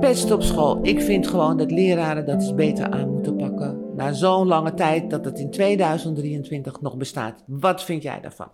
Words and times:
Pest 0.00 0.30
op 0.30 0.42
school. 0.42 0.78
Ik 0.84 1.00
vind 1.00 1.26
gewoon 1.26 1.56
dat 1.56 1.70
leraren 1.70 2.26
dat 2.26 2.34
eens 2.40 2.54
beter 2.54 2.90
aan 2.90 3.08
moeten 3.08 3.36
pakken. 3.36 3.94
Na 3.96 4.12
zo'n 4.12 4.46
lange 4.46 4.74
tijd 4.74 5.10
dat 5.10 5.24
het 5.24 5.38
in 5.38 5.50
2023 5.50 6.80
nog 6.80 6.96
bestaat. 6.96 7.42
Wat 7.46 7.84
vind 7.84 8.02
jij 8.02 8.20
daarvan? 8.20 8.50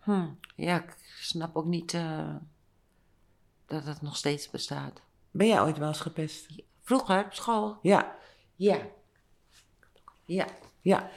Hm, 0.00 0.26
ja, 0.56 0.82
ik 0.82 0.96
snap 1.20 1.56
ook 1.56 1.64
niet 1.64 1.94
eh, 1.94 2.34
dat 3.66 3.84
het 3.84 4.02
nog 4.02 4.16
steeds 4.16 4.50
bestaat. 4.50 5.02
Ben 5.30 5.46
jij 5.46 5.62
ooit 5.62 5.78
wel 5.78 5.88
eens 5.88 6.00
gepest? 6.00 6.46
Vroeger 6.82 7.24
op 7.24 7.32
school? 7.32 7.78
Ja, 7.82 8.16
Ja. 8.56 8.78
Ja. 10.24 10.46
ja. 10.80 11.10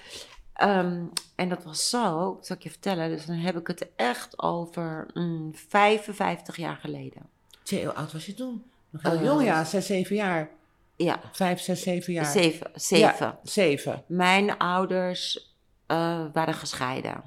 Ehm, 0.57 1.03
en 1.35 1.49
dat 1.49 1.63
was 1.63 1.89
zo, 1.89 2.37
zal 2.41 2.55
ik 2.55 2.63
je 2.63 2.69
vertellen, 2.69 3.09
dus 3.09 3.25
dan 3.25 3.35
heb 3.35 3.57
ik 3.57 3.67
het 3.67 3.87
echt 3.95 4.41
over 4.41 5.07
mm, 5.13 5.55
55 5.55 6.55
jaar 6.57 6.75
geleden. 6.75 7.21
Tjee, 7.63 7.85
hoe 7.85 7.93
oud 7.93 8.11
was 8.13 8.25
je 8.25 8.33
toen? 8.33 8.63
Nog 8.89 9.01
heel 9.01 9.11
Eh, 9.11 9.23
jong, 9.23 9.43
ja. 9.43 9.63
Zes, 9.63 9.85
zeven 9.85 10.15
jaar. 10.15 10.49
Ja, 10.95 11.19
Vijf, 11.31 11.59
zes, 11.59 11.81
zeven 11.81 12.13
jaar. 12.13 12.25
zeven. 12.25 12.71
zeven. 12.73 13.25
Ja, 13.25 13.39
zeven. 13.43 14.03
Mijn 14.07 14.57
ouders 14.57 15.53
eh, 15.85 16.25
waren 16.33 16.53
gescheiden. 16.53 17.23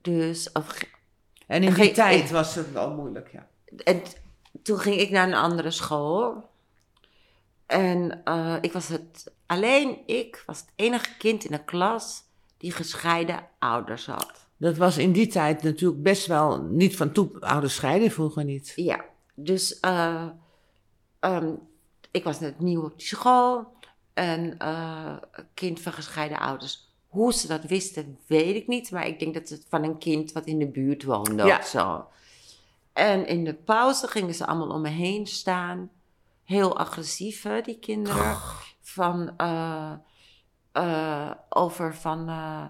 Dus, 0.00 0.52
of, 0.52 0.78
En 1.46 1.62
in 1.62 1.74
die 1.74 1.92
tijd 1.92 2.24
ik- 2.24 2.30
was 2.30 2.54
het 2.54 2.76
al 2.76 2.90
moeilijk, 2.94 3.32
ja. 3.32 3.46
en 3.84 4.02
toen 4.62 4.78
ging 4.78 4.96
ik 4.96 5.10
naar 5.10 5.26
een 5.26 5.34
andere 5.34 5.70
school. 5.70 6.48
En 7.66 8.20
eh, 8.24 8.56
ik 8.60 8.72
was 8.72 8.88
het, 8.88 9.32
alleen 9.46 9.98
ik 10.06 10.42
was 10.46 10.58
het 10.60 10.68
enige 10.76 11.16
kind 11.18 11.44
in 11.44 11.50
de 11.50 11.64
klas 11.64 12.22
die 12.60 12.72
gescheiden 12.72 13.46
ouders 13.58 14.06
had. 14.06 14.46
Dat 14.56 14.76
was 14.76 14.98
in 14.98 15.12
die 15.12 15.26
tijd 15.26 15.62
natuurlijk 15.62 16.02
best 16.02 16.26
wel 16.26 16.62
niet 16.62 16.96
van 16.96 17.12
toe. 17.12 17.40
Ouders 17.40 17.74
scheiden 17.74 18.10
vroeger 18.10 18.44
niet. 18.44 18.72
Ja, 18.76 19.04
dus 19.34 19.80
eh, 19.80 20.26
ehm, 21.20 21.52
ik 22.10 22.24
was 22.24 22.40
net 22.40 22.60
nieuw 22.60 22.82
op 22.84 22.98
die 22.98 23.06
school. 23.06 23.72
En 24.14 24.58
eh, 24.58 25.16
kind 25.54 25.80
van 25.80 25.92
gescheiden 25.92 26.38
ouders. 26.38 26.88
Hoe 27.08 27.32
ze 27.32 27.46
dat 27.46 27.62
wisten, 27.64 28.18
weet 28.26 28.54
ik 28.56 28.66
niet. 28.66 28.90
Maar 28.90 29.06
ik 29.06 29.18
denk 29.18 29.34
dat 29.34 29.48
het 29.48 29.66
van 29.68 29.84
een 29.84 29.98
kind 29.98 30.32
wat 30.32 30.46
in 30.46 30.58
de 30.58 30.68
buurt 30.68 31.04
woonde 31.04 31.44
Ja. 31.44 31.58
of 31.58 31.66
zo. 31.66 32.06
En 32.92 33.26
in 33.26 33.44
de 33.44 33.54
pauze 33.54 34.06
gingen 34.08 34.34
ze 34.34 34.46
allemaal 34.46 34.70
om 34.70 34.80
me 34.80 34.88
heen 34.88 35.26
staan. 35.26 35.90
Heel 36.44 36.78
agressief, 36.78 37.42
hè, 37.42 37.60
die 37.60 37.78
kinderen. 37.78 38.36
Van, 38.80 39.34
eh, 39.36 39.92
eh, 40.72 41.30
over 41.48 41.94
van... 41.94 42.28
eh, 42.28 42.64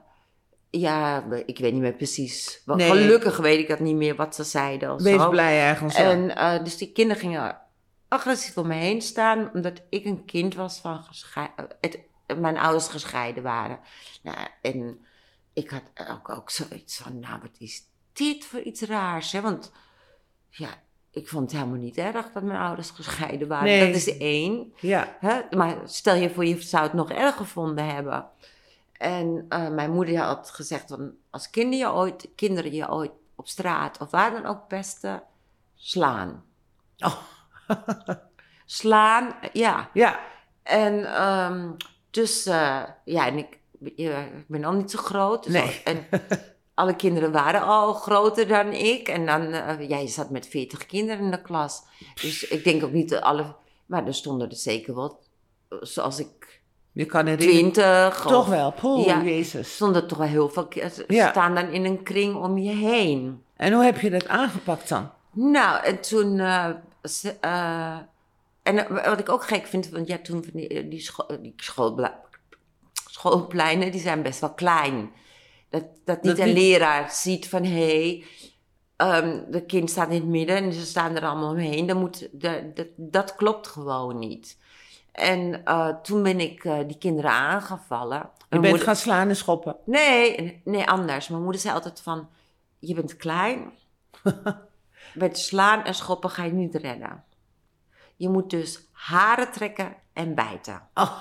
ja, 0.70 1.24
ik 1.46 1.58
weet 1.58 1.72
niet 1.72 1.82
meer 1.82 1.94
precies. 1.94 2.62
Nee. 2.64 2.90
Gelukkig 2.90 3.36
weet 3.36 3.58
ik 3.58 3.68
dat 3.68 3.80
niet 3.80 3.96
meer 3.96 4.16
wat 4.16 4.34
ze 4.34 4.44
zeiden. 4.44 4.92
Of 4.94 5.02
Wees 5.02 5.20
zo. 5.20 5.30
blij 5.30 5.60
ergens. 5.60 5.96
ja. 5.96 6.10
En 6.10 6.36
eh, 6.36 6.64
dus 6.64 6.76
die 6.76 6.92
kinderen 6.92 7.22
gingen 7.22 7.60
agressief 8.08 8.56
om 8.56 8.66
me 8.66 8.74
heen 8.74 9.02
staan, 9.02 9.50
omdat 9.54 9.82
ik 9.88 10.04
een 10.04 10.24
kind 10.24 10.54
was 10.54 10.78
van 10.78 11.02
gescheiden. 11.02 11.68
Mijn 12.36 12.58
ouders 12.58 12.88
gescheiden 12.88 13.42
waren. 13.42 13.80
Nou, 14.22 14.36
en 14.62 15.04
ik 15.52 15.70
had 15.70 16.08
ook, 16.10 16.28
ook 16.28 16.50
zoiets 16.50 16.96
van, 16.96 17.18
nou, 17.18 17.40
wat 17.40 17.56
is 17.58 17.82
dit 18.12 18.44
voor 18.44 18.60
iets 18.60 18.82
raars? 18.82 19.32
Hè? 19.32 19.40
Want 19.40 19.72
ja, 20.50 20.68
ik 21.12 21.28
vond 21.28 21.50
het 21.50 21.60
helemaal 21.60 21.80
niet 21.80 21.96
erg 21.96 22.32
dat 22.32 22.42
mijn 22.42 22.60
ouders 22.60 22.90
gescheiden 22.90 23.48
waren. 23.48 23.64
Nee. 23.66 23.86
Dat 23.86 23.96
is 23.96 24.16
één. 24.18 24.72
Ja, 24.80 25.16
Hè? 25.20 25.40
Maar 25.56 25.76
stel 25.84 26.14
je 26.14 26.30
voor, 26.30 26.44
je 26.46 26.60
zou 26.62 26.82
het 26.82 26.92
nog 26.92 27.10
erg 27.10 27.36
gevonden 27.36 27.94
hebben. 27.94 28.26
En 28.92 29.46
eh, 29.48 29.68
mijn 29.68 29.90
moeder 29.90 30.18
had 30.18 30.50
gezegd, 30.50 30.88
van, 30.88 31.12
als 31.30 31.50
kinderen 31.50 31.86
je, 31.88 31.92
ooit, 31.94 32.28
kinderen 32.36 32.72
je 32.72 32.90
ooit 32.90 33.10
op 33.34 33.48
straat 33.48 33.98
of 33.98 34.10
waar 34.10 34.30
dan 34.30 34.46
ook 34.46 34.68
pesten, 34.68 35.22
slaan. 35.74 36.44
Oh. 36.98 37.16
Slaan, 38.66 39.34
ja. 39.52 39.90
ja. 39.92 40.20
En 40.62 40.94
dus, 41.02 41.76
dus, 42.10 42.46
eh, 42.46 42.82
ja, 43.04 43.26
en 43.26 43.38
ik, 43.38 43.58
ik 43.80 44.46
ben 44.46 44.64
al 44.64 44.72
niet 44.72 44.90
zo 44.90 44.98
groot. 44.98 45.44
Dus 45.44 45.52
Nee. 45.52 45.62
al- 45.84 45.92
en 45.92 46.06
alle 46.80 46.96
kinderen 46.96 47.32
waren 47.32 47.62
al 47.62 47.92
groter 47.92 48.48
dan 48.48 48.72
ik. 48.72 49.08
En 49.08 49.26
dan, 49.26 49.52
eh, 49.52 49.88
ja, 49.88 49.98
je 49.98 50.08
zat 50.08 50.30
met 50.30 50.46
veertig 50.48 50.86
kinderen 50.86 51.24
in 51.24 51.30
de 51.30 51.42
klas. 51.42 51.82
Dus 52.20 52.48
ik 52.48 52.64
denk 52.64 52.84
ook 52.84 52.92
niet 52.92 53.08
dat 53.08 53.22
alle... 53.22 53.54
Maar 53.86 54.06
er 54.06 54.14
stonden 54.14 54.48
er 54.50 54.56
zeker 54.56 54.94
eh, 55.68 55.78
zoals 55.80 56.18
ik, 56.18 56.60
Je 56.92 57.04
kan 57.04 57.26
herinneren. 57.26 57.72
twintig. 57.72 58.20
Toch 58.26 58.42
of- 58.42 58.48
wel, 58.48 58.72
poeh, 58.72 59.04
Ja. 59.06 59.22
jezus. 59.22 59.74
stonden 59.74 60.06
toch 60.06 60.18
wel 60.18 60.26
heel 60.26 60.48
veel 60.48 60.68
Ze 60.92 61.04
Ja. 61.08 61.30
staan 61.30 61.54
dan 61.54 61.68
in 61.68 61.84
een 61.84 62.02
kring 62.02 62.34
om 62.34 62.58
je 62.58 62.72
heen. 62.74 63.42
En 63.56 63.72
hoe 63.72 63.84
heb 63.84 64.00
je 64.00 64.10
dat 64.10 64.28
aangepakt 64.28 64.88
dan? 64.88 65.10
Nou, 65.32 65.84
en 65.84 66.00
toen... 66.00 66.38
eh, 66.38 66.66
ze- 67.02 67.36
eh, 67.40 67.96
en 68.62 68.78
eh, 68.88 69.04
wat 69.08 69.18
ik 69.20 69.28
ook 69.28 69.44
gek 69.44 69.66
vind, 69.66 69.88
want 69.88 70.06
ja, 70.08 70.18
toen 70.18 70.42
van 70.44 70.52
die, 70.60 70.88
die, 70.88 71.00
scho- 71.00 71.40
die 71.40 71.54
schoolpleinen, 73.10 73.90
die 73.92 74.00
zijn 74.00 74.22
best 74.22 74.40
wel 74.40 74.54
klein. 74.54 75.10
Dat, 75.70 75.84
dat 76.04 76.22
niet 76.22 76.36
Dat 76.36 76.46
een 76.46 76.52
leraar 76.52 77.10
ziet 77.10 77.48
van, 77.48 77.64
hé, 77.64 77.70
hey, 77.70 78.24
ehm, 78.96 79.50
de 79.50 79.64
kind 79.66 79.90
staat 79.90 80.08
in 80.08 80.14
het 80.14 80.24
midden 80.24 80.56
en 80.56 80.72
ze 80.72 80.86
staan 80.86 81.16
er 81.16 81.24
allemaal 81.24 81.50
omheen. 81.50 81.86
Dan 81.86 81.96
moet, 81.96 82.28
dat, 82.32 82.86
dat 82.96 83.34
klopt 83.34 83.66
gewoon 83.66 84.18
niet. 84.18 84.58
En 85.12 85.64
eh, 85.64 85.88
toen 85.88 86.22
ben 86.22 86.40
ik 86.40 86.64
eh, 86.64 86.78
die 86.86 86.98
kinderen 86.98 87.30
aangevallen. 87.30 88.18
Je 88.18 88.44
bent 88.48 88.62
moeder- 88.62 88.86
gaan 88.86 88.96
slaan 88.96 89.28
en 89.28 89.36
schoppen. 89.36 89.76
Nee, 89.84 90.60
nee, 90.64 90.88
anders. 90.88 91.28
Mijn 91.28 91.42
moeder 91.42 91.60
zei 91.60 91.74
altijd 91.74 92.00
van, 92.00 92.28
je 92.78 92.94
bent 92.94 93.16
klein. 93.16 93.72
Met 95.14 95.38
slaan 95.38 95.84
en 95.84 95.94
schoppen 95.94 96.30
ga 96.30 96.44
je 96.44 96.52
niet 96.52 96.74
redden. 96.74 97.24
Je 98.16 98.28
moet 98.28 98.50
dus 98.50 98.88
haren 98.92 99.52
trekken 99.52 99.96
en 100.12 100.34
bijten. 100.34 100.82
Oh, 100.94 101.18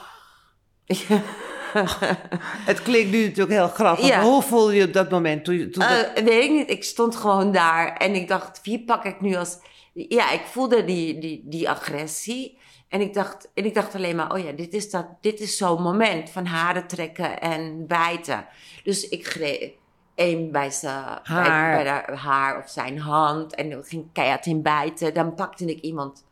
het 2.69 2.81
klinkt 2.81 3.11
nu 3.11 3.21
natuurlijk 3.23 3.51
heel 3.51 3.67
grappig. 3.67 4.07
Ja. 4.07 4.21
Hoe 4.21 4.41
voelde 4.41 4.75
je 4.75 4.85
op 4.85 4.93
dat 4.93 5.09
moment? 5.09 5.45
Toen, 5.45 5.57
toen 5.71 5.83
dat- 5.87 6.11
Eh, 6.15 6.23
weet 6.23 6.43
ik 6.43 6.49
niet, 6.51 6.69
ik 6.69 6.83
stond 6.83 7.15
gewoon 7.15 7.51
daar 7.51 7.93
en 7.97 8.15
ik 8.15 8.27
dacht, 8.27 8.59
wie 8.63 8.83
pak 8.85 9.03
ik 9.05 9.21
nu 9.21 9.35
als... 9.35 9.57
Ja, 9.93 10.31
ik 10.31 10.41
voelde 10.45 10.85
die, 10.85 11.19
die, 11.19 11.41
die 11.45 11.69
agressie. 11.69 12.57
En 12.89 13.01
ik, 13.01 13.13
dacht, 13.13 13.49
en 13.53 13.65
ik 13.65 13.73
dacht 13.73 13.95
alleen 13.95 14.15
maar, 14.15 14.31
oh 14.33 14.39
ja, 14.43 14.51
dit 14.51 14.73
is, 14.73 14.89
dat, 14.89 15.05
dit 15.21 15.39
is 15.39 15.57
zo'n 15.57 15.81
moment 15.81 16.29
van 16.29 16.45
haren 16.45 16.87
trekken 16.87 17.39
en 17.41 17.87
bijten. 17.87 18.45
Dus 18.83 19.09
ik 19.09 19.27
greep 19.27 19.73
één 20.15 20.51
bij 20.51 20.71
zijn 20.71 21.03
Haar. 21.23 21.83
bij 21.83 22.15
haar 22.17 22.57
of 22.63 22.69
zijn 22.69 22.99
hand 22.99 23.55
en 23.55 23.69
dan 23.69 23.83
ging 23.83 24.05
keihard 24.13 24.45
in 24.45 24.61
bijten. 24.61 25.13
Dan 25.13 25.35
pakte 25.35 25.65
ik 25.65 25.79
iemand 25.81 26.23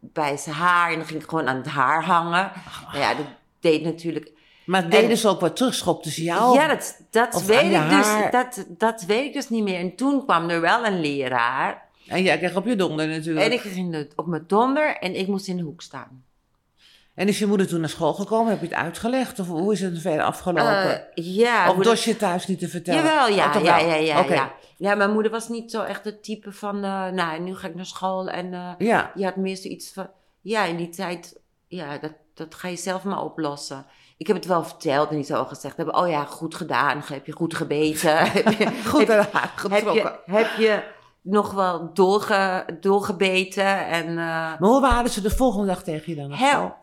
bij 0.00 0.36
zijn 0.36 0.54
haar 0.54 0.90
en 0.90 0.96
dan 0.98 1.06
ging 1.06 1.22
ik 1.22 1.28
gewoon 1.28 1.48
aan 1.48 1.56
het 1.56 1.66
haar 1.66 2.04
hangen. 2.04 2.52
Nou 2.86 2.98
ja, 2.98 3.14
dat 3.14 3.26
deed 3.60 3.82
natuurlijk 3.82 4.30
maar 4.66 4.90
deden 4.90 5.10
en- 5.10 5.16
ze 5.16 5.28
ook 5.28 5.40
wat 5.40 5.56
terug? 5.56 5.74
Schopten 5.74 6.10
ze 6.10 6.22
jou? 6.22 6.54
ja, 6.54 6.68
dat, 6.68 7.00
dat, 7.10 7.42
weet 7.42 7.72
ik 7.72 7.88
dus, 7.90 8.30
dat, 8.30 8.66
dat 8.68 9.02
weet 9.02 9.24
ik 9.24 9.32
dus 9.32 9.48
niet 9.48 9.62
meer. 9.62 9.78
En 9.78 9.96
toen 9.96 10.24
kwam 10.24 10.48
er 10.48 10.60
wel 10.60 10.86
een 10.86 11.00
leraar. 11.00 11.82
En 12.08 12.22
jij 12.22 12.38
kreeg 12.38 12.56
op 12.56 12.66
je 12.66 12.76
donder 12.76 13.08
natuurlijk. 13.08 13.46
En 13.46 13.52
ik 13.52 13.60
ging 13.60 14.08
op 14.16 14.26
mijn 14.26 14.44
donder 14.46 14.96
en 14.96 15.14
ik 15.14 15.26
moest 15.26 15.48
in 15.48 15.56
de 15.56 15.62
hoek 15.62 15.82
staan. 15.82 16.24
En 17.14 17.28
is 17.28 17.38
je 17.38 17.46
moeder 17.46 17.66
toen 17.66 17.80
naar 17.80 17.88
school 17.88 18.12
gekomen? 18.12 18.50
Heb 18.50 18.60
je 18.60 18.66
het 18.66 18.74
uitgelegd? 18.74 19.38
Of 19.38 19.46
hoe 19.46 19.72
is 19.72 19.80
het 19.80 20.00
verder 20.00 20.24
afgelopen? 20.24 21.14
Eh, 21.14 21.34
ja. 21.34 21.70
of 21.70 21.76
dorst 21.76 22.04
je 22.04 22.16
thuis 22.16 22.46
niet 22.46 22.58
te 22.58 22.68
vertellen? 22.68 23.02
Jawel, 23.04 23.28
ja, 23.28 23.58
ja, 23.62 23.78
ja, 23.78 23.94
ja, 23.94 24.24
ja. 24.24 24.52
Ja, 24.76 24.94
mijn 24.94 25.12
moeder 25.12 25.32
was 25.32 25.48
niet 25.48 25.70
zo 25.70 25.82
echt 25.82 26.04
het 26.04 26.22
type 26.22 26.52
van, 26.52 26.84
eh, 26.84 27.08
nou, 27.08 27.40
nu 27.40 27.56
ga 27.56 27.68
ik 27.68 27.74
naar 27.74 27.86
school. 27.86 28.28
En 28.28 28.54
eh, 28.54 28.70
Ja. 28.78 29.12
je 29.14 29.24
had 29.24 29.36
meer 29.36 29.56
zoiets 29.56 29.92
van, 29.92 30.10
ja, 30.40 30.64
in 30.64 30.76
die 30.76 30.88
tijd, 30.88 31.40
ja, 31.68 31.98
dat, 31.98 32.12
dat 32.34 32.54
ga 32.54 32.68
je 32.68 32.76
zelf 32.76 33.04
maar 33.04 33.22
oplossen. 33.22 33.86
Ik 34.16 34.26
heb 34.26 34.36
het 34.36 34.46
wel 34.46 34.64
verteld 34.64 35.10
en 35.10 35.16
niet 35.16 35.26
zo 35.26 35.44
gezegd 35.44 35.76
hebben, 35.76 35.94
oh 35.96 36.08
ja, 36.08 36.24
goed 36.24 36.54
gedaan, 36.54 37.02
heb 37.06 37.26
je 37.26 37.32
goed 37.32 37.54
gebeten. 37.54 38.16
heb 38.32 38.48
je, 38.58 38.82
Goed 38.86 39.08
heb, 39.08 39.32
heb, 39.70 39.82
je, 39.94 40.12
heb 40.24 40.56
je 40.56 40.82
nog 41.22 41.52
wel 41.52 41.90
doorge, 41.94 42.64
doorgebeten 42.80 43.86
en 43.86 44.08
eh, 44.08 44.16
Maar 44.16 44.56
hoe 44.58 44.80
waren 44.80 45.10
ze 45.10 45.20
de 45.20 45.30
volgende 45.30 45.66
dag 45.66 45.82
tegen 45.82 46.14
je 46.14 46.20
dan? 46.20 46.32
Hel- 46.32 46.50
school? 46.50 46.76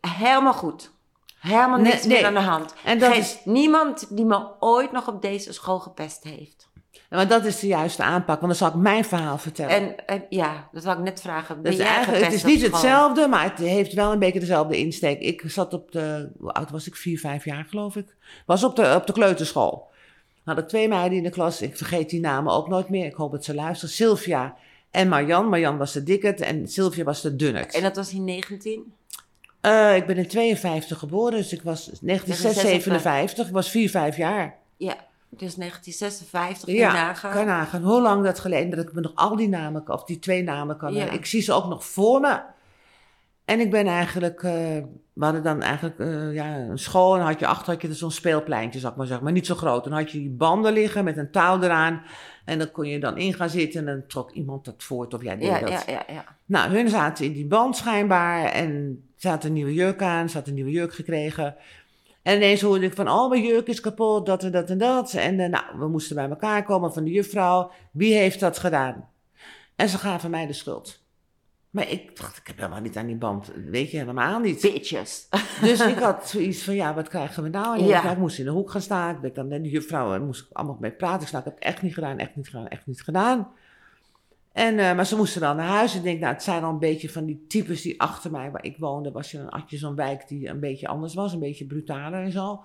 helemaal 0.00 0.52
goed. 0.54 0.90
Helemaal 1.38 1.78
Nee, 1.78 1.92
niks 1.92 2.04
nee. 2.04 2.16
meer 2.16 2.26
aan 2.26 2.34
de 2.34 2.40
hand. 2.40 2.74
En 2.84 2.98
dat 2.98 3.10
Geen- 3.10 3.20
is- 3.20 3.38
Niemand 3.44 4.16
die 4.16 4.24
me 4.24 4.46
ooit 4.60 4.92
nog 4.92 5.08
op 5.08 5.22
deze 5.22 5.52
school 5.52 5.78
gepest 5.78 6.24
heeft. 6.24 6.68
Maar 7.12 7.28
dat 7.28 7.44
is 7.44 7.60
de 7.60 7.66
juiste 7.66 8.02
aanpak, 8.02 8.40
want 8.40 8.58
dan 8.58 8.68
zal 8.68 8.68
ik 8.68 8.82
mijn 8.82 9.04
verhaal 9.04 9.38
vertellen. 9.38 9.74
En, 9.74 10.06
en 10.06 10.24
ja, 10.28 10.68
dat 10.72 10.82
wil 10.84 10.92
ik 10.92 10.98
net 10.98 11.20
vragen. 11.20 11.62
Dat 11.62 11.72
is 11.72 11.78
eigenlijk, 11.78 12.24
het 12.24 12.32
is 12.32 12.44
niet 12.44 12.62
hetzelfde, 12.62 13.28
maar 13.28 13.44
het 13.44 13.58
heeft 13.58 13.92
wel 13.92 14.12
een 14.12 14.18
beetje 14.18 14.40
dezelfde 14.40 14.78
insteek. 14.78 15.20
Ik 15.20 15.42
zat 15.46 15.72
op 15.72 15.92
de, 15.92 16.30
hoe 16.38 16.52
oud 16.52 16.70
was 16.70 16.86
ik? 16.86 16.96
Vier, 16.96 17.18
vijf 17.18 17.44
jaar 17.44 17.64
geloof 17.64 17.96
ik. 17.96 18.14
Was 18.46 18.64
op 18.64 18.76
de, 18.76 18.94
op 18.94 19.06
de 19.06 19.12
kleuterschool. 19.12 19.90
Hadden 20.44 20.66
twee 20.66 20.88
meiden 20.88 21.18
in 21.18 21.24
de 21.24 21.30
klas, 21.30 21.62
ik 21.62 21.76
vergeet 21.76 22.10
die 22.10 22.20
namen 22.20 22.52
ook 22.52 22.68
nooit 22.68 22.88
meer. 22.88 23.06
Ik 23.06 23.14
hoop 23.14 23.32
dat 23.32 23.44
ze 23.44 23.54
luisteren. 23.54 23.94
Sylvia 23.94 24.56
en 24.90 25.08
Marjan. 25.08 25.48
Marjan 25.48 25.78
was 25.78 25.92
de 25.92 26.02
dikkerd 26.02 26.40
en 26.40 26.68
Sylvia 26.68 27.04
was 27.04 27.20
de 27.20 27.36
dunnerd. 27.36 27.74
En 27.74 27.82
dat 27.82 27.96
was 27.96 28.12
in 28.12 28.24
19? 28.24 28.92
Eh, 29.60 29.96
ik 29.96 30.06
ben 30.06 30.16
in 30.16 30.28
52 30.28 30.98
geboren, 30.98 31.32
dus 31.32 31.52
ik 31.52 31.62
was 31.62 31.84
1957. 32.00 33.46
Ik 33.46 33.52
was 33.52 33.70
vier, 33.70 33.90
vijf 33.90 34.16
jaar. 34.16 34.58
Ja. 34.76 34.96
Dus 35.36 35.54
1956, 35.54 36.64
kun 36.64 36.74
je 36.74 36.80
Ja, 36.80 36.92
nagaan 37.44 37.82
hoe 37.82 38.00
lang 38.00 38.24
dat 38.24 38.38
geleden 38.38 38.70
dat 38.70 38.86
ik 38.86 38.92
me 38.92 39.00
nog 39.00 39.12
al 39.14 39.36
die 39.36 39.48
namen, 39.48 39.88
of 39.88 40.04
die 40.04 40.18
twee 40.18 40.42
namen 40.42 40.76
kan. 40.76 40.94
Ja. 40.94 41.10
Ik 41.10 41.26
zie 41.26 41.42
ze 41.42 41.52
ook 41.52 41.68
nog 41.68 41.84
voor 41.84 42.20
me. 42.20 42.40
En 43.44 43.60
ik 43.60 43.70
ben 43.70 43.86
eigenlijk, 43.86 44.42
eh, 44.42 44.52
we 45.12 45.24
hadden 45.24 45.42
dan 45.42 45.62
eigenlijk 45.62 45.98
eh, 45.98 46.34
ja, 46.34 46.56
een 46.56 46.78
school 46.78 47.16
en 47.16 47.22
had 47.22 47.40
je 47.40 47.46
achter 47.46 47.72
had 47.72 47.82
je 47.82 47.94
zo'n 47.94 48.10
speelpleintje, 48.10 48.88
ik 48.88 48.96
maar 48.96 49.06
zeggen, 49.06 49.24
maar 49.24 49.32
niet 49.32 49.46
zo 49.46 49.54
groot. 49.54 49.84
Dan 49.84 49.92
had 49.92 50.10
je 50.10 50.18
die 50.18 50.30
banden 50.30 50.72
liggen 50.72 51.04
met 51.04 51.16
een 51.16 51.30
touw 51.30 51.62
eraan 51.62 52.02
en 52.44 52.58
dan 52.58 52.70
kon 52.70 52.88
je 52.88 53.00
dan 53.00 53.18
in 53.18 53.34
gaan 53.34 53.50
zitten 53.50 53.80
en 53.80 53.86
dan 53.86 54.06
trok 54.06 54.30
iemand 54.30 54.64
dat 54.64 54.82
voort 54.82 55.14
of 55.14 55.22
jij 55.22 55.36
deed 55.36 55.48
ja, 55.48 55.60
dat. 55.60 55.70
ja, 55.70 55.82
ja, 55.86 56.04
ja. 56.08 56.24
Nou, 56.44 56.70
hun 56.70 56.88
zaten 56.88 57.24
in 57.24 57.32
die 57.32 57.46
band 57.46 57.76
schijnbaar 57.76 58.44
en 58.44 59.02
ze 59.16 59.28
had 59.28 59.44
een 59.44 59.52
nieuwe 59.52 59.74
jurk 59.74 60.02
aan, 60.02 60.28
ze 60.28 60.36
had 60.36 60.46
een 60.46 60.54
nieuwe 60.54 60.70
jurk 60.70 60.94
gekregen. 60.94 61.56
En 62.22 62.36
ineens 62.36 62.60
hoorde 62.60 62.86
ik 62.86 62.94
van, 62.94 63.08
oh, 63.08 63.28
mijn 63.30 63.42
jurk 63.42 63.66
is 63.68 63.80
kapot, 63.80 64.26
dat 64.26 64.44
en 64.44 64.52
dat 64.52 64.70
en 64.70 64.78
dat. 64.78 65.14
En 65.14 65.40
eh, 65.40 65.48
nou, 65.48 65.64
we 65.78 65.88
moesten 65.88 66.16
bij 66.16 66.28
elkaar 66.28 66.64
komen 66.64 66.92
van 66.92 67.04
de 67.04 67.10
juffrouw. 67.10 67.70
Wie 67.92 68.14
heeft 68.14 68.40
dat 68.40 68.58
gedaan? 68.58 69.08
En 69.76 69.88
ze 69.88 69.98
gaven 69.98 70.30
mij 70.30 70.46
de 70.46 70.52
schuld. 70.52 71.00
Maar 71.70 71.90
ik 71.90 72.16
dacht, 72.16 72.36
ik 72.36 72.46
heb 72.46 72.56
helemaal 72.56 72.80
niet 72.80 72.96
aan 72.96 73.06
die 73.06 73.16
band. 73.16 73.50
Weet 73.66 73.90
je, 73.90 73.96
helemaal 73.98 74.38
niet. 74.40 74.60
Bitches. 74.60 75.28
Dus 75.60 75.80
ik 75.80 75.98
had 75.98 76.28
zoiets 76.28 76.62
van, 76.62 76.74
ja, 76.74 76.94
wat 76.94 77.08
krijgen 77.08 77.42
we 77.42 77.48
nou? 77.48 77.78
En 77.78 77.86
Ja. 77.86 78.10
ik 78.10 78.18
moest 78.18 78.38
in 78.38 78.44
de 78.44 78.50
hoek 78.50 78.70
gaan 78.70 78.80
staan. 78.80 79.14
Ik 79.14 79.20
ben 79.20 79.32
dan 79.34 79.48
met 79.48 79.62
de 79.62 79.70
juffrouw 79.70 80.14
en 80.14 80.24
moest 80.24 80.40
ik 80.40 80.56
allemaal 80.56 80.76
mee 80.80 80.90
praten. 80.90 81.28
Ik 81.28 81.34
ik 81.34 81.44
heb 81.44 81.58
echt 81.58 81.82
niet 81.82 81.94
gedaan, 81.94 82.18
echt 82.18 82.36
niet 82.36 82.48
gedaan, 82.48 82.68
echt 82.68 82.86
niet 82.86 83.02
gedaan. 83.02 83.48
En, 84.52 84.78
eh, 84.78 84.94
maar 84.94 85.06
ze 85.06 85.16
moesten 85.16 85.40
dan 85.40 85.56
naar 85.56 85.66
huis. 85.66 85.94
Ik 85.96 86.02
denk, 86.02 86.20
nou, 86.20 86.32
het 86.32 86.42
zijn 86.42 86.62
al 86.64 86.70
een 86.70 86.78
beetje 86.78 87.10
van 87.10 87.24
die 87.24 87.44
types 87.48 87.82
die 87.82 88.00
achter 88.00 88.30
mij, 88.30 88.50
waar 88.50 88.64
ik 88.64 88.76
woonde, 88.78 89.10
was 89.10 89.30
je 89.30 89.36
dan, 89.36 89.46
had 89.50 89.70
je 89.70 89.76
zo'n 89.78 89.94
wijk 89.94 90.28
die 90.28 90.48
een 90.48 90.60
beetje 90.60 90.88
anders 90.88 91.14
was, 91.14 91.32
een 91.32 91.38
beetje 91.40 91.64
brutaler 91.66 92.22
en 92.22 92.32
zo. 92.32 92.60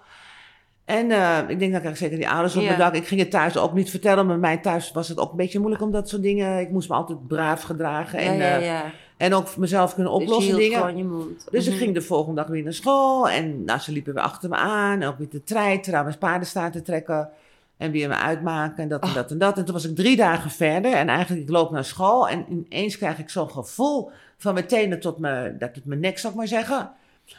En 0.85 1.11
eh, 1.11 1.37
ik 1.47 1.59
denk, 1.59 1.71
dan 1.71 1.79
krijg 1.79 1.95
ik 1.95 2.01
zeker 2.01 2.17
die 2.17 2.29
ouders 2.29 2.55
op 2.55 2.61
Ja. 2.61 2.67
mijn 2.67 2.79
dak. 2.79 2.93
Ik 2.93 3.07
ging 3.07 3.19
het 3.19 3.31
thuis 3.31 3.57
ook 3.57 3.73
niet 3.73 3.89
vertellen, 3.89 4.25
maar 4.25 4.37
mij 4.39 4.57
thuis 4.57 4.91
was 4.91 5.07
het 5.07 5.17
ook 5.17 5.31
een 5.31 5.37
beetje 5.37 5.59
moeilijk 5.59 5.83
om 5.83 5.91
dat 5.91 6.09
soort 6.09 6.21
dingen. 6.21 6.59
Ik 6.59 6.69
moest 6.69 6.89
me 6.89 6.95
altijd 6.95 7.27
braaf 7.27 7.61
gedragen 7.61 8.19
en, 8.19 8.35
ja, 8.37 8.59
eh, 8.59 8.79
en 9.17 9.33
ook 9.33 9.57
mezelf 9.57 9.93
kunnen 9.93 10.13
Dus 10.13 10.21
oplossen 10.21 10.55
hield 10.57 10.71
dingen. 10.71 10.97
je. 10.97 11.35
Dus 11.51 11.65
ik 11.65 11.71
Mhm. 11.73 11.81
ging 11.81 11.93
de 11.93 12.01
volgende 12.01 12.41
dag 12.41 12.49
weer 12.49 12.63
naar 12.63 12.73
school. 12.73 13.29
En 13.29 13.63
nou, 13.63 13.79
ze 13.79 13.91
liepen 13.91 14.13
weer 14.13 14.23
achter 14.23 14.49
me 14.49 14.55
aan. 14.55 15.03
Ook 15.03 15.17
weer 15.17 15.29
te 15.29 15.43
treiteren, 15.43 15.99
aan 15.99 16.05
mijn 16.05 16.17
paardenstaart 16.17 16.73
te 16.73 16.81
trekken. 16.81 17.29
En 17.77 17.91
weer 17.91 18.07
me 18.07 18.15
uitmaken 18.15 18.83
en 18.83 18.89
dat 18.89 19.01
en 19.03 19.13
dat 19.13 19.31
en 19.31 19.37
dat. 19.37 19.57
En 19.57 19.65
toen 19.65 19.73
was 19.73 19.85
ik 19.85 19.95
drie 19.95 20.15
dagen 20.15 20.51
verder. 20.51 20.93
En 20.93 21.09
eigenlijk, 21.09 21.41
ik 21.41 21.49
loop 21.49 21.71
naar 21.71 21.85
school. 21.85 22.29
En 22.29 22.45
ineens 22.49 22.97
krijg 22.97 23.19
ik 23.19 23.29
zo'n 23.29 23.49
gevoel 23.51 24.11
van 24.37 24.53
mijn 24.53 24.67
tenen 24.67 24.99
tot 24.99 25.17
mijn, 25.17 25.57
dat 25.57 25.75
het 25.75 25.85
mijn 25.85 25.99
nek, 25.99 26.17
zal 26.17 26.29
ik 26.29 26.35
maar 26.35 26.47
zeggen. 26.47 26.91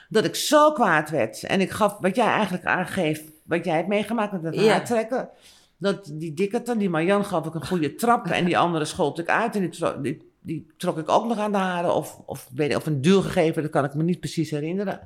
Dat 0.08 0.24
ik 0.24 0.34
zo 0.34 0.72
kwaad 0.72 1.10
werd. 1.10 1.42
En 1.42 1.60
ik 1.60 1.70
gaf, 1.70 1.96
wat 2.00 2.16
jij 2.16 2.26
eigenlijk 2.26 2.64
aangeeft, 2.64 3.22
wat 3.42 3.64
jij 3.64 3.74
hebt 3.76 3.88
meegemaakt 3.88 4.32
met 4.32 4.42
dat 4.42 4.54
Ja. 4.54 4.70
haar 4.70 4.84
trekken. 4.84 5.28
Dat 5.76 6.10
die 6.12 6.34
dikkerte, 6.34 6.76
die 6.76 6.90
Marjan 6.90 7.24
gaf 7.24 7.46
ik 7.46 7.54
een 7.54 7.66
goede 7.66 7.94
trap. 7.94 8.26
En 8.26 8.44
die 8.44 8.58
andere 8.58 8.84
schold 8.84 9.18
ik 9.18 9.28
uit. 9.28 9.54
En 9.54 9.60
die, 9.60 9.70
tro- 9.70 10.00
die, 10.00 10.30
die 10.40 10.66
trok 10.76 10.98
ik 10.98 11.08
ook 11.08 11.26
nog 11.26 11.38
aan 11.38 11.52
de 11.52 11.58
haren. 11.58 11.94
Of, 11.94 12.18
of, 12.26 12.48
weet 12.54 12.70
ik, 12.70 12.76
of 12.76 12.86
een 12.86 13.00
duw 13.00 13.20
gegeven, 13.20 13.62
dat 13.62 13.70
kan 13.70 13.84
ik 13.84 13.94
me 13.94 14.02
niet 14.02 14.20
precies 14.20 14.50
herinneren. 14.50 15.00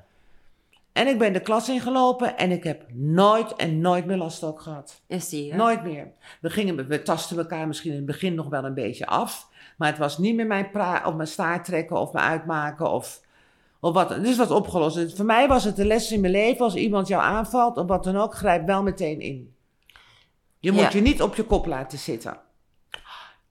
En 0.92 1.06
ik 1.06 1.18
ben 1.18 1.32
de 1.32 1.40
klas 1.40 1.68
ingelopen 1.68 2.36
en 2.38 2.50
ik 2.50 2.64
heb 2.64 2.82
nooit 2.92 3.56
en 3.56 3.80
nooit 3.80 4.04
meer 4.06 4.16
last 4.16 4.44
ook 4.44 4.60
gehad. 4.60 5.00
Ja, 5.06 5.18
zie 5.18 5.46
je. 5.46 5.54
Nooit 5.54 5.82
meer. 5.84 6.06
We, 6.40 6.50
gingen, 6.50 6.88
we 6.88 7.02
tasten 7.02 7.38
elkaar 7.38 7.66
misschien 7.66 7.90
in 7.90 7.96
het 7.96 8.06
begin 8.06 8.34
nog 8.34 8.48
wel 8.48 8.64
een 8.64 8.74
beetje 8.74 9.06
af. 9.06 9.48
Maar 9.76 9.88
het 9.88 9.98
was 9.98 10.18
niet 10.18 10.34
meer 10.34 10.46
mijn, 10.46 10.70
pra 10.70 11.02
of 11.06 11.14
mijn 11.14 11.28
staart 11.28 11.64
trekken 11.64 11.96
of 11.96 12.12
me 12.12 12.18
uitmaken 12.20 12.90
of, 12.90 13.20
of 13.80 13.92
wat. 13.94 14.08
Het 14.10 14.26
is 14.26 14.36
wat 14.36 14.50
opgelost. 14.50 15.16
Voor 15.16 15.24
mij 15.24 15.48
was 15.48 15.64
het 15.64 15.76
de 15.76 15.84
les 15.84 16.12
in 16.12 16.20
mijn 16.20 16.32
leven. 16.32 16.64
Als 16.64 16.74
iemand 16.74 17.08
jou 17.08 17.22
aanvalt 17.22 17.76
of 17.76 17.86
wat 17.86 18.04
dan 18.04 18.16
ook, 18.16 18.34
grijp 18.34 18.66
wel 18.66 18.82
meteen 18.82 19.20
in. 19.20 19.54
Je 20.58 20.72
moet 20.72 20.80
Ja. 20.82 20.90
je 20.92 21.00
niet 21.00 21.22
op 21.22 21.34
je 21.34 21.42
kop 21.44 21.66
laten 21.66 21.98
zitten. 21.98 22.36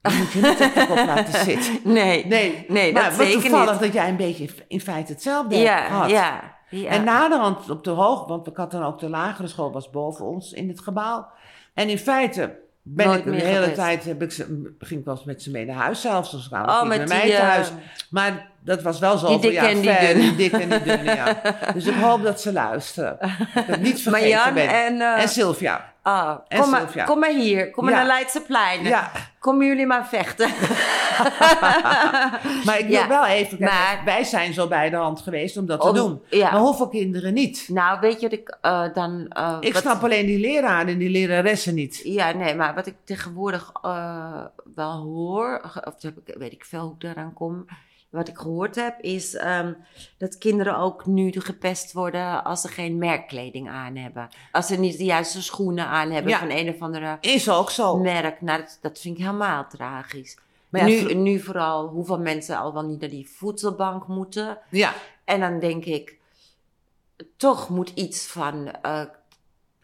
Je 0.02 0.16
moet 0.18 0.32
je 0.32 0.40
niet 0.40 0.60
op 0.60 0.74
je 0.74 0.86
kop 0.86 0.96
laten 0.96 1.44
zitten. 1.50 1.80
Nee. 1.84 2.26
Nee, 2.26 2.64
Nee, 2.68 2.92
maar 2.92 3.04
dat 3.04 3.26
zeker 3.26 3.40
toevallig 3.40 3.78
dat 3.78 3.92
jij 3.92 4.08
een 4.08 4.16
beetje 4.16 4.48
in 4.68 4.80
feite 4.80 5.12
hetzelfde 5.12 5.56
Ja, 5.56 5.86
gehad. 5.86 6.10
ja, 6.10 6.56
ja. 6.80 6.90
En 6.90 7.04
naderhand 7.04 7.70
op 7.70 7.84
de 7.84 7.90
hoog, 7.90 8.26
want 8.26 8.46
ik 8.46 8.56
had 8.56 8.70
dan 8.70 8.82
ook 8.84 8.98
de 8.98 9.08
lagere 9.08 9.48
school, 9.48 9.72
was 9.72 9.90
boven 9.90 10.26
ons 10.26 10.52
in 10.52 10.68
het 10.68 10.80
gebouw. 10.80 11.26
En 11.74 11.88
in 11.88 11.98
feite 11.98 12.58
ben 12.82 13.06
Nooit 13.06 13.18
ik 13.18 13.24
de 13.24 13.30
hele 13.32 13.52
geweest. 13.54 13.74
tijd, 13.74 14.04
heb 14.04 14.22
ik 14.22 14.32
ze, 14.32 14.74
ging 14.78 15.00
ik 15.00 15.06
wel 15.06 15.14
eens 15.14 15.24
met 15.24 15.42
ze 15.42 15.50
mee 15.50 15.66
naar 15.66 15.76
huis 15.76 16.00
zelfs. 16.00 16.30
Dus 16.30 16.48
kwamen 16.48 16.68
Oh, 16.74 16.86
met 16.88 16.98
die, 16.98 17.08
mij 17.08 17.32
eh, 17.32 17.38
thuis. 17.40 17.72
Maar 18.10 18.50
dat 18.64 18.82
was 18.82 18.98
wel 18.98 19.18
zo 19.18 19.26
die 19.26 19.38
dikke 19.38 19.58
en 19.66 19.80
die 20.20 20.34
dikke 20.36 20.56
en 20.58 20.68
die 20.68 20.82
dunne, 20.82 21.14
ja. 21.14 21.40
Dus 21.74 21.86
ik 21.86 21.94
hoop 21.94 22.22
dat 22.22 22.40
ze 22.40 22.52
luisteren. 22.52 23.16
Dat 23.20 23.30
ik 23.64 23.66
het 23.66 23.80
niet 23.80 24.02
vergeten 24.02 24.28
Marjan 24.38 24.54
ben. 24.54 24.68
en, 24.68 25.00
eh, 25.00 25.22
en 25.22 25.28
Sylvia. 25.28 25.92
ah, 26.02 26.36
en 26.48 26.60
kom, 26.60 26.70
maar, 26.70 26.80
Sylvia. 26.80 27.04
kom 27.04 27.18
maar 27.18 27.30
hier. 27.30 27.70
Kom 27.70 27.84
maar 27.84 27.92
Ja. 27.92 27.98
naar 27.98 28.08
Leidseplein. 28.08 28.82
Ja, 28.84 29.10
Kom 29.38 29.62
jullie 29.62 29.86
maar 29.86 30.06
vechten. 30.08 30.48
maar 32.64 32.78
ik 32.78 32.86
wil 32.86 32.90
Ja, 32.98 33.08
wel 33.08 33.26
even, 33.26 33.58
kijk, 33.58 33.70
maar- 33.70 34.02
wij 34.04 34.24
zijn 34.24 34.52
zo 34.52 34.68
bij 34.68 34.90
de 34.90 34.96
hand 34.96 35.20
geweest 35.20 35.56
om 35.56 35.66
dat 35.66 35.80
te 35.80 35.92
doen. 35.92 36.22
ja. 36.30 36.50
Maar 36.52 36.60
hoeveel 36.60 36.88
kinderen 36.88 37.34
niet? 37.34 37.68
Nou, 37.68 38.00
weet 38.00 38.20
je 38.20 38.28
wat 38.28 38.38
ik 38.38 38.56
eh, 38.60 38.84
dan... 38.94 39.26
eh, 39.28 39.56
Ik 39.60 39.72
wat- 39.72 39.82
snap 39.82 40.02
alleen 40.04 40.26
die 40.26 40.38
leraren 40.40 40.92
en 40.92 40.98
die 40.98 41.10
leraressen 41.10 41.74
niet. 41.74 42.00
Ja, 42.04 42.32
nee, 42.32 42.54
maar 42.54 42.74
wat 42.74 42.86
ik 42.86 42.94
tegenwoordig 43.04 43.72
wel 44.74 45.00
hoor, 45.02 45.60
of 45.84 45.94
weet 46.38 46.52
ik 46.52 46.64
veel 46.64 46.80
hoe 46.80 46.92
ik 46.94 47.00
daaraan 47.00 47.32
kom. 47.32 47.66
Wat 48.12 48.28
ik 48.28 48.38
gehoord 48.38 48.74
heb, 48.74 49.00
is 49.00 49.34
ehm, 49.34 49.72
dat 50.18 50.38
kinderen 50.38 50.76
ook 50.78 51.06
nu 51.06 51.32
gepest 51.40 51.92
worden 51.92 52.44
als 52.44 52.60
ze 52.60 52.68
geen 52.68 52.98
merkkleding 52.98 53.68
aan 53.70 53.96
hebben. 53.96 54.28
Als 54.52 54.66
ze 54.66 54.78
niet 54.78 54.98
de 54.98 55.04
juiste 55.04 55.42
schoenen 55.42 55.86
aan 55.86 56.10
hebben 56.10 56.32
Ja. 56.32 56.38
van 56.38 56.50
een 56.50 56.68
of 56.68 56.80
andere 56.80 57.18
Is 57.20 57.48
ook 57.50 57.70
zo. 57.70 57.96
merk. 57.96 58.40
Nou, 58.40 58.60
dat, 58.60 58.78
dat 58.80 58.98
vind 59.00 59.18
ik 59.18 59.24
helemaal 59.24 59.66
tragisch. 59.68 60.36
Maar 60.68 60.84
nu, 60.84 61.14
nu 61.14 61.40
vooral 61.40 61.86
hoeveel 61.88 62.18
mensen 62.18 62.58
al 62.58 62.72
wel 62.72 62.82
niet 62.82 63.00
naar 63.00 63.08
die 63.10 63.28
voedselbank 63.28 64.06
moeten. 64.06 64.58
Ja, 64.68 64.92
En 65.24 65.40
dan 65.40 65.58
denk 65.58 65.84
ik, 65.84 66.18
toch 67.36 67.68
moet 67.68 67.92
iets 67.94 68.26
van... 68.26 68.70
eh, 68.82 69.02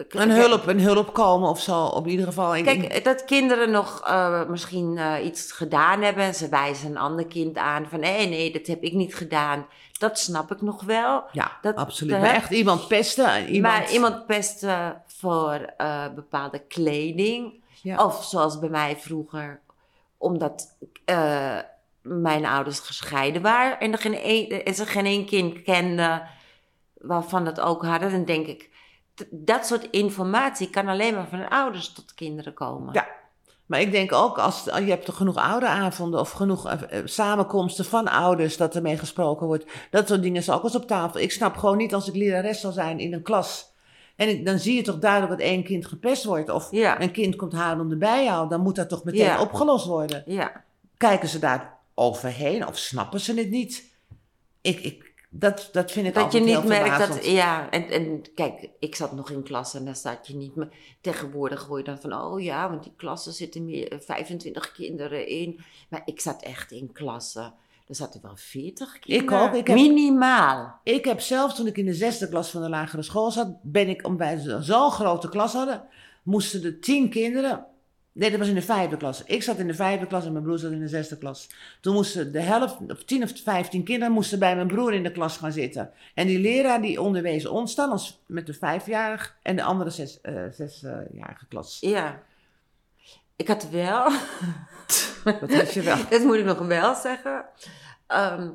een 0.09 0.31
hulp, 0.31 0.67
een 0.67 0.81
hulp 0.81 1.13
komen 1.13 1.49
of 1.49 1.61
zo. 1.61 1.85
Op 1.85 2.07
ieder 2.07 2.27
geval. 2.27 2.63
Kijk, 2.63 3.05
dat 3.05 3.25
kinderen 3.25 3.71
nog 3.71 4.01
eh, 4.07 4.49
misschien 4.49 4.99
eh, 4.99 5.25
iets 5.25 5.53
gedaan 5.53 6.03
hebben 6.03 6.25
en 6.25 6.35
ze 6.35 6.49
wijzen 6.49 6.91
een 6.91 6.97
ander 6.99 7.27
kind 7.27 7.57
aan 7.57 7.87
van 7.89 8.01
nee, 8.01 8.29
nee, 8.29 8.53
dat 8.53 8.67
heb 8.67 8.83
ik 8.83 8.93
niet 8.93 9.15
gedaan. 9.15 9.67
Dat 9.99 10.19
snap 10.19 10.51
ik 10.53 10.61
nog 10.63 10.83
wel. 10.83 11.25
ja, 11.33 11.59
dat- 11.63 11.77
absoluut. 11.77 12.13
dat- 12.13 12.21
Maar 12.21 12.35
echt 12.35 12.51
iemand 12.51 12.89
pesten. 12.89 13.47
Iemand, 13.49 13.75
Maar 13.75 13.91
iemand 13.93 14.27
pesten 14.27 15.03
voor 15.07 15.73
eh, 15.77 16.05
bepaalde 16.15 16.59
kleding. 16.59 17.65
Ja. 17.83 18.05
Of 18.05 18.25
zoals 18.25 18.59
bij 18.59 18.69
mij 18.69 18.97
vroeger, 18.97 19.61
omdat 20.17 20.77
eh, 21.05 21.59
mijn 22.03 22.47
ouders 22.47 22.81
gescheiden 22.81 23.43
waren 23.43 23.81
en, 23.81 23.93
er 23.93 23.99
geen 23.99 24.19
een, 24.23 24.65
en 24.65 24.75
ze 24.75 24.87
geen 24.87 25.07
één 25.07 25.27
kind 25.27 25.63
kenden 25.63 26.23
waarvan 26.95 27.45
dat 27.45 27.61
ook 27.61 27.85
hadden, 27.85 28.11
dan 28.11 28.25
denk 28.25 28.47
ik, 28.47 28.71
dat 29.31 29.67
soort 29.67 29.91
informatie 29.91 30.71
kan 30.71 30.89
alleen 30.89 31.15
maar 31.15 31.29
van 31.29 31.49
ouders 31.49 31.93
tot 31.93 32.15
kinderen 32.15 32.55
komen. 32.55 32.95
Ja. 32.95 33.07
Maar 33.67 33.81
ik 33.81 33.91
denk 33.91 34.13
ook, 34.13 34.39
als 34.39 34.65
je 34.65 34.71
hebt 34.91 35.07
er 35.07 35.13
genoeg 35.13 35.37
ouderavonden 35.37 36.21
of 36.21 36.31
genoeg 36.31 36.67
eh, 36.69 36.99
eh, 36.99 37.07
samenkomsten 37.07 37.85
van 37.85 38.09
ouders 38.09 38.57
dat 38.57 38.75
er 38.75 38.83
mee 38.83 38.99
gesproken 38.99 39.47
wordt. 39.47 39.65
Dat 39.91 40.09
soort 40.09 40.23
dingen 40.23 40.41
is 40.41 40.51
ook 40.51 40.65
eens 40.65 40.75
op 40.77 40.87
tafel. 40.87 41.21
Ik 41.21 41.33
snap 41.33 41.57
gewoon 41.57 41.77
niet 41.77 41.95
als 41.95 42.09
ik 42.09 42.15
lerares 42.15 42.61
zal 42.61 42.73
zijn 42.73 42.99
in 42.99 43.13
een 43.13 43.23
klas. 43.23 43.73
En 44.17 44.29
ik, 44.29 44.47
dan 44.47 44.59
zie 44.59 44.75
je 44.77 44.83
toch 44.83 44.99
duidelijk 44.99 45.31
dat 45.33 45.41
één 45.41 45.65
kind 45.65 45.87
gepest 45.87 46.25
wordt. 46.25 46.51
Of 46.51 46.71
Ja. 46.71 47.01
een 47.01 47.11
kind 47.11 47.37
komt 47.37 47.53
huilende 47.53 47.97
bij 47.97 48.25
jou. 48.25 48.49
Dan 48.49 48.61
moet 48.61 48.77
dat 48.77 48.89
toch 48.89 49.05
meteen 49.05 49.25
Ja. 49.25 49.41
opgelost 49.41 49.87
worden. 49.87 50.23
Ja. 50.27 50.65
Kijken 50.97 51.29
ze 51.29 51.39
daar 51.39 51.77
overheen 51.95 52.67
of 52.67 52.79
snappen 52.79 53.21
ze 53.21 53.35
het 53.35 53.51
niet? 53.51 53.85
Ik, 54.61 54.81
ik, 54.81 55.08
dat, 55.31 55.69
dat 55.73 55.91
vind 55.93 56.07
ik 56.07 56.15
Dat 56.15 56.33
je 56.33 56.39
altijd 56.39 56.45
niet 56.63 56.71
heel 56.73 56.81
merkt 56.89 57.09
dat, 57.09 57.27
ja, 57.27 57.71
en, 57.71 57.89
en 57.91 58.23
kijk, 58.35 58.69
ik 58.79 58.95
zat 58.95 59.13
nog 59.13 59.31
in 59.31 59.43
klas 59.43 59.75
en 59.75 59.85
daar 59.85 59.95
staat 59.97 60.27
je 60.27 60.37
niet 60.37 60.57
meer. 60.57 60.69
Tegenwoordig 61.01 61.65
hoor 61.67 61.79
je 61.79 61.85
dan 61.85 61.99
van, 61.99 62.13
oh 62.13 62.43
ja, 62.43 62.69
want 62.71 62.83
die 62.83 62.93
klassen 62.97 63.33
zitten 63.33 63.65
meer, 63.65 63.93
eh, 63.93 63.99
25 64.01 64.73
kinderen 64.73 65.27
in. 65.27 65.61
Maar 65.89 66.03
ik 66.05 66.21
zat 66.21 66.43
echt 66.43 66.71
in 66.73 66.93
klassen. 66.93 67.55
Er 67.87 67.95
zaten 67.95 68.21
wel 68.23 68.37
40 68.37 68.99
kinderen. 68.99 69.27
ook, 69.49 69.55
ik 69.55 69.67
heb- 69.67 69.77
Minimaal. 69.77 70.81
Ik 70.83 71.05
heb 71.05 71.21
zelfs 71.21 71.55
toen 71.55 71.67
ik 71.67 71.77
in 71.77 71.85
de 71.87 71.95
zesde 71.95 72.29
klas 72.29 72.51
van 72.51 72.63
de 72.63 72.69
lagere 72.69 73.03
school 73.03 73.31
zat, 73.31 73.49
ben 73.63 73.89
ik, 73.89 74.07
omdat 74.07 74.27
wij 74.29 74.39
zo- 74.39 74.61
zo'n 74.61 74.91
grote 74.91 75.29
klas 75.29 75.53
hadden, 75.53 75.85
moesten 76.23 76.65
er 76.65 76.81
tien 76.81 77.11
kinderen. 77.11 77.67
Nee, 78.19 78.31
dat 78.31 78.39
was 78.39 78.49
in 78.49 78.55
de 78.55 78.63
vijfde 78.63 78.97
klas. 78.97 79.25
Ik 79.25 79.43
zat 79.43 79.59
in 79.59 79.67
de 79.67 79.75
vijfde 79.75 80.07
klas 80.07 80.25
en 80.25 80.33
mijn 80.33 80.45
broer 80.45 80.59
zat 80.59 80.73
in 80.73 80.81
de 80.81 80.89
zesde 80.89 81.19
klas. 81.19 81.49
Toen 81.81 81.95
moesten 81.95 82.33
de 82.33 82.41
helft, 82.41 82.77
of 82.89 83.05
tien 83.05 83.23
of 83.23 83.33
vijftien 83.45 83.85
kinderen, 83.85 84.13
moesten 84.13 84.39
bij 84.39 84.55
mijn 84.55 84.67
broer 84.67 84.95
in 84.95 85.03
de 85.03 85.13
klas 85.13 85.37
gaan 85.37 85.53
zitten. 85.53 85.93
En 86.15 86.27
die 86.27 86.39
leraar 86.39 86.83
die 86.83 87.01
onderwees 87.01 87.47
ons 87.47 87.75
dan 87.75 87.91
als, 87.91 88.23
met 88.27 88.47
de 88.47 88.55
vijfjarig 88.55 89.37
en 89.43 89.57
de 89.57 89.63
andere 89.63 89.91
zes, 89.91 90.21
eh, 90.21 90.43
zesjarige 90.51 91.47
klas. 91.49 91.79
Ja. 91.81 92.23
Ik 93.37 93.49
had 93.49 93.71
wel, 93.71 94.11
Dat 95.41 95.55
had 95.55 95.73
je 95.73 95.83
wel. 95.83 95.97
dat 96.11 96.23
moet 96.23 96.37
ik 96.37 96.45
nog 96.45 96.59
wel 96.59 96.95
zeggen. 96.95 97.45
Ehm, 98.07 98.51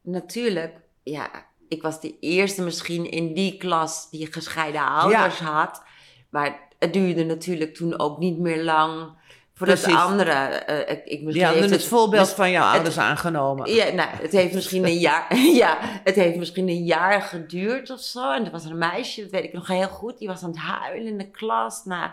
natuurlijk, 0.00 0.76
ja, 1.02 1.46
ik 1.68 1.82
was 1.82 2.00
de 2.00 2.18
eerste 2.20 2.62
misschien 2.62 3.10
in 3.10 3.34
die 3.34 3.56
klas 3.56 4.10
die 4.10 4.32
gescheiden 4.32 4.86
ouders 4.86 5.38
had. 5.38 5.82
Maar 6.28 6.70
het 6.82 6.92
duurde 6.92 7.24
natuurlijk 7.24 7.74
toen 7.74 7.98
ook 7.98 8.18
niet 8.18 8.38
meer 8.38 8.62
lang 8.62 9.20
voordat 9.54 9.78
de 9.84 9.96
anderen... 9.96 10.66
eh, 10.66 10.78
ik, 10.96 11.04
ik, 11.04 11.32
Die 11.32 11.44
hadden 11.44 11.60
heeft 11.62 11.74
het 11.74 11.84
voorbeeld 11.84 12.26
dus- 12.26 12.34
van 12.34 12.50
jouw 12.50 12.64
het- 12.64 12.74
ouders 12.74 12.98
aangenomen. 12.98 13.74
Ja, 13.74 13.90
nou, 13.92 14.08
het 14.12 14.32
heeft 14.32 14.54
misschien 14.54 14.84
een 14.84 14.98
jaar, 14.98 15.36
ja, 15.62 15.78
het 16.04 16.14
heeft 16.14 16.36
misschien 16.36 16.68
een 16.68 16.84
jaar 16.84 17.22
geduurd 17.22 17.90
of 17.90 18.00
zo. 18.00 18.32
En 18.32 18.44
er 18.44 18.50
was 18.50 18.64
een 18.64 18.78
meisje, 18.78 19.20
dat 19.22 19.30
weet 19.30 19.44
ik 19.44 19.52
nog 19.52 19.66
heel 19.66 19.88
goed, 19.88 20.18
die 20.18 20.28
was 20.28 20.42
aan 20.42 20.50
het 20.50 20.58
huilen 20.58 21.06
in 21.06 21.18
de 21.18 21.30
klas. 21.30 21.84
Nou, 21.84 22.10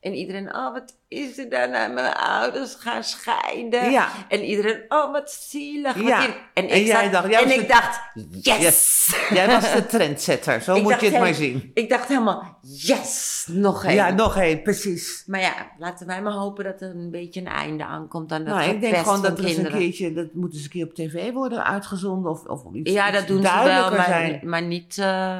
en 0.00 0.14
iedereen, 0.14 0.54
oh, 0.54 0.72
wat 0.72 0.94
is 1.08 1.38
er 1.38 1.48
daar 1.48 1.70
nou? 1.70 1.92
Mijn 1.92 2.12
ouders 2.14 2.74
gaan 2.74 3.04
scheiden. 3.04 3.90
Ja. 3.90 4.08
En 4.28 4.44
iedereen, 4.44 4.80
oh, 4.88 5.12
wat 5.12 5.30
zielig. 5.30 5.94
wat 5.94 6.06
Ja. 6.06 6.24
En, 6.26 6.34
En 6.54 6.76
ik 6.76 6.86
jij 6.86 7.10
dacht, 7.10 7.30
jij 7.30 7.42
en 7.42 7.50
ik 7.50 7.60
de- 7.60 7.66
dacht, 7.66 8.00
yes! 8.42 8.58
Yes. 8.60 9.14
Jij 9.30 9.46
was 9.46 9.72
de 9.72 9.86
trendsetter, 9.86 10.60
zo 10.60 10.74
Ik 10.76 10.82
moet 10.82 11.00
je 11.00 11.06
het 11.10 11.18
maar 11.20 11.34
zien. 11.34 11.70
Ik 11.74 11.88
dacht 11.88 12.08
helemaal, 12.08 12.58
yes, 12.62 13.46
nog 13.50 13.84
één. 13.84 13.94
Ja, 13.94 14.10
nog 14.10 14.36
één, 14.36 14.62
precies. 14.62 15.22
Maar 15.26 15.40
ja, 15.40 15.54
laten 15.78 16.06
wij 16.06 16.22
maar 16.22 16.32
hopen 16.32 16.64
dat 16.64 16.80
er 16.80 16.90
een 16.90 17.10
beetje 17.10 17.40
een 17.40 17.46
einde 17.46 17.84
aankomt 17.84 18.32
aan 18.32 18.44
dat 18.44 18.54
Nou, 18.54 18.70
ik 18.70 18.80
denk 18.80 18.96
gewoon 18.96 19.22
dat 19.22 19.38
er 19.38 19.44
eens 19.44 19.56
een 19.56 19.70
keertje, 19.70 20.12
dat 20.12 20.34
moet 20.34 20.52
eens 20.54 20.62
een 20.64 20.70
keer 20.70 20.84
op 20.84 20.94
tv 20.94 21.32
worden 21.32 21.64
uitgezonden 21.64 22.30
of, 22.30 22.44
of 22.44 22.62
iets, 22.72 22.90
Ja, 22.92 23.08
iets 23.08 23.18
dat 23.18 23.26
doen 23.26 23.42
ze 23.42 23.62
wel, 23.64 23.90
maar, 23.90 24.04
zijn. 24.04 24.40
maar 24.44 24.62
niet. 24.62 24.98
eh, 24.98 25.38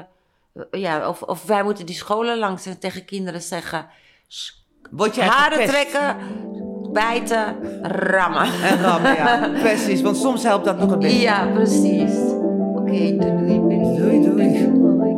ja, 0.70 1.08
of, 1.08 1.22
of 1.22 1.44
wij 1.44 1.62
moeten 1.62 1.86
die 1.86 1.94
scholen 1.94 2.38
langs 2.38 2.66
en 2.66 2.78
tegen 2.78 3.04
kinderen 3.04 3.42
zeggen: 3.42 3.86
"S- 3.88 3.90
Word 4.90 5.14
jij 5.14 5.26
haren 5.26 5.66
trekken, 5.66 6.16
bijten, 6.92 7.56
rammen. 7.82 8.42
En 8.62 8.80
rammen, 8.82 9.14
ja. 9.14 9.48
Precies, 9.62 10.00
want 10.02 10.16
soms 10.16 10.42
helpt 10.42 10.64
dat 10.64 10.78
nog 10.78 10.90
een 10.90 10.98
beetje. 10.98 11.20
Ja, 11.20 11.46
precies. 11.46 12.12
Oké, 12.74 13.16
doei 13.16 13.18
doei. 13.18 13.60
Doei, 13.96 14.22
doei. 14.22 15.09